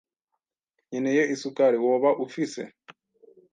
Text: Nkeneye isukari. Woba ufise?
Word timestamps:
Nkeneye 0.87 1.23
isukari. 1.33 1.77
Woba 1.85 2.09
ufise? 2.25 2.61